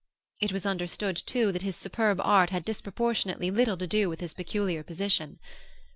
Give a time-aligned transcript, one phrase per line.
[0.41, 4.33] It was understood, too, that his superb art had disproportionately little to do with his
[4.33, 5.37] peculiar position.